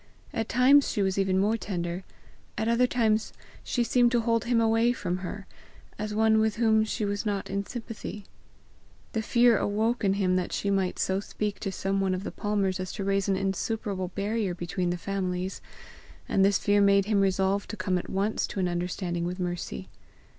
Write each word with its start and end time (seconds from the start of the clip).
At 0.33 0.49
times 0.49 0.91
she 0.91 1.03
was 1.03 1.19
even 1.19 1.37
more 1.37 1.57
tender; 1.57 2.03
at 2.57 2.67
other 2.67 2.87
times 2.87 3.33
she 3.63 3.83
seemed 3.83 4.11
to 4.13 4.21
hold 4.21 4.45
him 4.45 4.59
away 4.59 4.93
from 4.93 5.17
her, 5.17 5.45
as 5.99 6.11
one 6.15 6.39
with 6.39 6.55
whom 6.55 6.83
she 6.83 7.05
was 7.05 7.23
not 7.23 7.51
in 7.51 7.67
sympathy. 7.67 8.25
The 9.11 9.21
fear 9.21 9.59
awoke 9.59 10.03
in 10.03 10.15
him 10.15 10.37
that 10.37 10.53
she 10.53 10.71
might 10.71 10.97
so 10.97 11.19
speak 11.19 11.59
to 11.59 11.71
some 11.71 12.01
one 12.01 12.15
of 12.15 12.23
the 12.23 12.31
Palmers 12.31 12.79
as 12.79 12.91
to 12.93 13.03
raise 13.03 13.29
an 13.29 13.37
insuperable 13.37 14.07
barrier 14.15 14.55
between 14.55 14.89
the 14.89 14.97
families; 14.97 15.61
and 16.27 16.43
this 16.43 16.57
fear 16.57 16.81
made 16.81 17.05
him 17.05 17.21
resolve 17.21 17.67
to 17.67 17.77
come 17.77 17.99
at 17.99 18.09
once 18.09 18.47
to 18.47 18.59
an 18.59 18.67
understanding 18.67 19.23
with 19.25 19.39
Mercy. 19.39 19.87